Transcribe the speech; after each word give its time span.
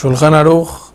Shulchan 0.00 0.32
Aruch, 0.32 0.92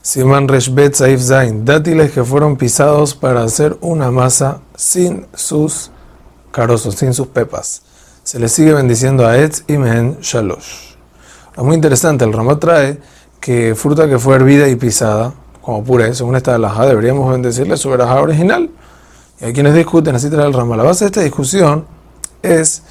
Siman 0.00 0.48
Reshbet 0.48 0.94
Saif 0.94 1.20
Zain, 1.20 1.66
dátiles 1.66 2.12
que 2.12 2.24
fueron 2.24 2.56
pisados 2.56 3.14
para 3.14 3.42
hacer 3.42 3.76
una 3.82 4.10
masa 4.10 4.62
sin 4.74 5.26
sus 5.34 5.90
carozos, 6.50 6.94
sin 6.94 7.12
sus 7.12 7.26
pepas. 7.26 7.82
Se 8.22 8.38
les 8.38 8.50
sigue 8.50 8.72
bendiciendo 8.72 9.26
a 9.26 9.36
Etz 9.36 9.64
y 9.68 9.76
Men 9.76 10.16
Shalosh. 10.22 10.94
Es 11.58 11.62
muy 11.62 11.74
interesante, 11.74 12.24
el 12.24 12.32
Ramá 12.32 12.58
trae 12.58 12.98
que 13.38 13.74
fruta 13.74 14.08
que 14.08 14.18
fue 14.18 14.36
hervida 14.36 14.66
y 14.66 14.76
pisada, 14.76 15.34
como 15.60 15.84
puré, 15.84 16.14
según 16.14 16.34
esta 16.34 16.54
alhaja, 16.54 16.86
deberíamos 16.86 17.30
bendecirle 17.30 17.76
su 17.76 17.90
verajá 17.90 18.22
original. 18.22 18.70
Y 19.42 19.44
hay 19.44 19.52
quienes 19.52 19.74
discuten, 19.74 20.14
así 20.14 20.30
trae 20.30 20.46
el 20.46 20.54
Ramá. 20.54 20.74
La 20.78 20.84
base 20.84 21.04
de 21.04 21.08
esta 21.08 21.20
discusión 21.20 21.84
es 22.42 22.82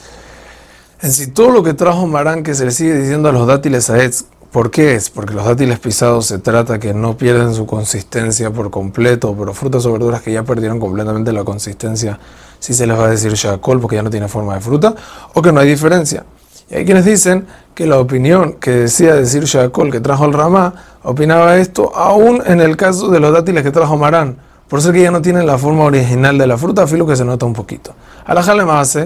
en 1.02 1.12
si 1.12 1.32
todo 1.32 1.50
lo 1.50 1.64
que 1.64 1.74
trajo 1.74 2.06
Marán 2.06 2.44
que 2.44 2.54
se 2.54 2.64
le 2.64 2.70
sigue 2.70 2.94
diciendo 2.96 3.30
a 3.30 3.32
los 3.32 3.48
dátiles 3.48 3.90
a 3.90 4.04
Etz, 4.04 4.26
¿por 4.58 4.72
qué 4.72 4.96
es? 4.96 5.12
Porque 5.12 5.36
los 5.36 5.46
dátiles 5.46 5.78
pisados 5.78 6.26
se 6.26 6.40
trata 6.40 6.80
que 6.80 6.92
no 6.92 7.16
pierden 7.16 7.54
su 7.54 7.68
consistencia 7.68 8.50
por 8.50 8.72
completo, 8.72 9.36
pero 9.38 9.54
frutas 9.54 9.86
o 9.86 9.92
verduras 9.92 10.24
que 10.24 10.32
ya 10.32 10.42
perdieron 10.42 10.80
completamente 10.80 11.32
la 11.32 11.44
consistencia, 11.44 12.18
si 12.58 12.74
se 12.74 12.88
les 12.88 12.98
va 12.98 13.06
a 13.06 13.10
decir 13.10 13.34
shakol 13.34 13.80
porque 13.80 13.98
ya 13.98 14.02
no 14.02 14.10
tiene 14.10 14.28
forma 14.28 14.56
de 14.56 14.62
fruta, 14.62 14.96
o 15.36 15.44
que 15.44 15.52
no 15.52 15.60
hay 15.60 15.68
diferencia. 15.68 16.26
Y 16.72 16.76
hay 16.78 16.86
quienes 16.86 17.06
dicen 17.06 17.46
que 17.76 17.86
la 17.86 18.00
opinión 18.00 18.54
que 18.54 18.72
decía 18.72 19.14
decir 19.14 19.44
shakol 19.44 19.92
que 19.92 20.00
trajo 20.00 20.26
el 20.26 20.34
Ramá, 20.34 20.74
opinaba 21.04 21.58
esto 21.58 21.96
aún 21.96 22.42
en 22.44 22.60
el 22.60 22.78
caso 22.78 23.12
de 23.12 23.20
los 23.20 23.32
dátiles 23.32 23.62
que 23.62 23.70
trajo 23.70 23.96
Marán, 23.96 24.40
por 24.68 24.82
ser 24.82 24.92
que 24.92 25.04
ya 25.04 25.12
no 25.12 25.22
tienen 25.22 25.46
la 25.46 25.60
forma 25.60 25.84
original 25.84 26.36
de 26.36 26.48
la 26.48 26.58
fruta, 26.58 26.88
filo 26.88 27.06
que 27.06 27.16
se 27.16 27.24
nota 27.24 27.46
un 27.46 27.54
poquito. 27.54 27.94
A 28.26 28.34
la 28.34 28.42
jale 28.42 28.66
más 28.66 28.98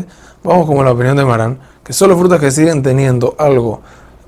vamos 0.46 0.66
como 0.66 0.82
la 0.82 0.94
opinión 0.94 1.18
de 1.18 1.26
Marán, 1.26 1.60
que 1.84 1.92
solo 1.92 2.18
frutas 2.18 2.40
que 2.40 2.52
siguen 2.52 2.82
teniendo 2.82 3.36
algo 3.38 3.82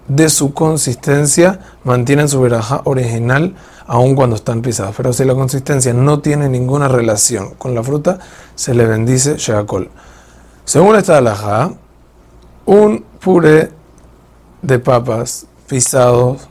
de 0.08 0.30
su 0.30 0.54
consistencia 0.54 1.60
mantienen 1.84 2.28
su 2.28 2.42
veraja 2.42 2.82
original 2.86 3.56
aun 3.88 4.16
cuando 4.16 4.36
están 4.36 4.62
pisadas. 4.62 4.94
Pero 4.96 5.14
si 5.14 5.26
la 5.26 5.36
consistencia 5.36 5.94
no 5.94 6.20
tiene 6.20 6.50
ninguna 6.50 6.88
relación 6.88 7.56
con 7.56 7.76
la 7.76 7.84
fruta, 7.84 8.20
se 8.56 8.74
le 8.74 8.86
bendice 8.86 9.38
Sheakol. 9.38 9.90
Según 10.66 10.96
esta 10.96 11.18
alhaja, 11.18 11.72
un 12.66 13.04
puré 13.20 13.72
de 14.62 14.80
papas 14.80 15.46
pisados, 15.68 16.48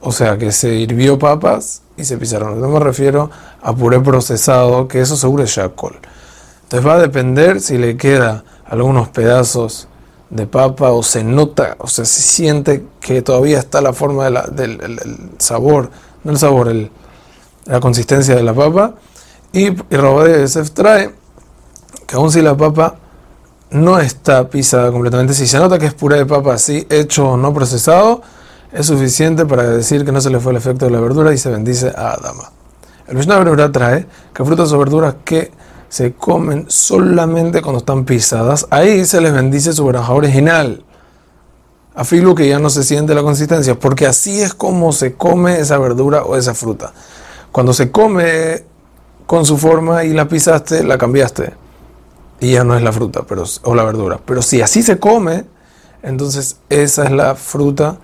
o 0.00 0.12
sea 0.12 0.36
que 0.36 0.52
se 0.52 0.74
hirvió 0.74 1.18
papas 1.18 1.82
y 1.96 2.04
se 2.04 2.18
pisaron. 2.18 2.60
No 2.60 2.68
me 2.68 2.80
refiero 2.80 3.30
a 3.62 3.74
puré 3.74 4.00
procesado, 4.00 4.88
que 4.88 5.00
eso 5.00 5.16
seguro 5.16 5.44
es 5.44 5.50
Sheakol. 5.50 5.98
Entonces 6.64 6.86
va 6.86 6.94
a 6.94 6.98
depender 6.98 7.60
si 7.60 7.78
le 7.78 7.96
queda 7.96 8.44
algunos 8.66 9.08
pedazos 9.08 9.88
de 10.30 10.46
papa 10.46 10.90
o 10.92 11.02
se 11.02 11.22
nota, 11.22 11.76
o 11.78 11.86
se 11.86 12.04
siente 12.04 12.84
que 13.00 13.22
todavía 13.22 13.58
está 13.58 13.80
la 13.80 13.92
forma 13.92 14.30
del 14.30 15.30
sabor, 15.38 15.90
no 16.24 16.32
el 16.32 16.38
sabor, 16.38 16.68
el, 16.68 16.90
la 17.66 17.80
consistencia 17.80 18.34
de 18.34 18.42
la 18.42 18.54
papa. 18.54 18.94
Y, 19.52 19.68
y 19.68 19.74
de 19.90 20.40
Yosef 20.40 20.70
trae 20.72 21.14
que 22.06 22.16
aun 22.16 22.30
si 22.30 22.42
la 22.42 22.56
papa 22.56 22.96
no 23.70 23.98
está 23.98 24.48
pisada 24.48 24.90
completamente, 24.90 25.34
si 25.34 25.46
se 25.46 25.58
nota 25.58 25.78
que 25.78 25.86
es 25.86 25.94
puré 25.94 26.18
de 26.18 26.26
papa 26.26 26.54
así, 26.54 26.86
hecho 26.90 27.30
o 27.30 27.36
no 27.36 27.52
procesado, 27.54 28.22
es 28.72 28.86
suficiente 28.86 29.46
para 29.46 29.62
decir 29.64 30.04
que 30.04 30.12
no 30.12 30.20
se 30.20 30.30
le 30.30 30.40
fue 30.40 30.52
el 30.52 30.58
efecto 30.58 30.84
de 30.86 30.90
la 30.90 31.00
verdura 31.00 31.32
y 31.32 31.38
se 31.38 31.50
bendice 31.50 31.92
a 31.96 32.12
Adama. 32.12 32.50
El 33.06 33.16
Mishnah 33.16 33.70
trae 33.70 34.06
que 34.32 34.44
frutas 34.44 34.72
o 34.72 34.78
verduras 34.78 35.16
que 35.24 35.52
se 35.88 36.12
comen 36.12 36.66
solamente 36.68 37.62
cuando 37.62 37.78
están 37.78 38.04
pisadas, 38.04 38.66
ahí 38.70 39.04
se 39.04 39.20
les 39.20 39.32
bendice 39.32 39.72
su 39.72 39.86
veraja 39.86 40.12
original. 40.12 40.84
Afilo 41.94 42.34
que 42.34 42.48
ya 42.48 42.58
no 42.58 42.70
se 42.70 42.82
siente 42.82 43.14
la 43.14 43.22
consistencia, 43.22 43.78
porque 43.78 44.06
así 44.06 44.40
es 44.40 44.54
como 44.54 44.92
se 44.92 45.14
come 45.14 45.60
esa 45.60 45.78
verdura 45.78 46.24
o 46.24 46.36
esa 46.36 46.54
fruta. 46.54 46.92
Cuando 47.52 47.72
se 47.72 47.92
come 47.92 48.64
con 49.26 49.44
su 49.46 49.56
forma 49.56 50.04
y 50.04 50.12
la 50.12 50.26
pisaste, 50.26 50.82
la 50.82 50.98
cambiaste. 50.98 51.54
Y 52.40 52.52
ya 52.52 52.64
no 52.64 52.76
es 52.76 52.82
la 52.82 52.92
fruta 52.92 53.22
pero, 53.28 53.44
o 53.62 53.74
la 53.74 53.84
verdura. 53.84 54.18
Pero 54.24 54.42
si 54.42 54.60
así 54.60 54.82
se 54.82 54.98
come, 54.98 55.44
entonces 56.02 56.58
esa 56.68 57.04
es 57.04 57.12
la 57.12 57.36
fruta 57.36 57.98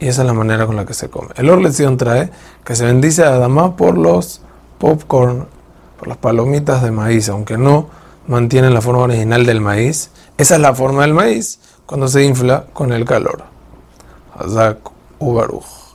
y 0.00 0.08
esa 0.08 0.22
es 0.22 0.26
la 0.26 0.32
manera 0.32 0.66
con 0.66 0.76
la 0.76 0.86
que 0.86 0.94
se 0.94 1.10
come. 1.10 1.28
El 1.36 1.50
Orlección 1.50 1.96
trae 1.96 2.30
que 2.64 2.74
se 2.74 2.84
bendice 2.84 3.24
a 3.24 3.34
Adama 3.34 3.76
por 3.76 3.98
los 3.98 4.40
popcorn 4.78 5.46
por 5.98 6.08
las 6.08 6.16
palomitas 6.16 6.82
de 6.82 6.90
maíz, 6.90 7.28
aunque 7.28 7.58
no 7.58 7.88
mantienen 8.26 8.72
la 8.72 8.80
forma 8.80 9.02
original 9.02 9.44
del 9.44 9.60
maíz. 9.60 10.10
Esa 10.36 10.54
es 10.54 10.60
la 10.60 10.74
forma 10.74 11.02
del 11.02 11.14
maíz 11.14 11.58
cuando 11.86 12.08
se 12.08 12.24
infla 12.24 12.66
con 12.72 12.92
el 12.92 13.04
calor. 13.04 13.42
Hazak 14.38 14.78
Ubaruj. 15.18 15.87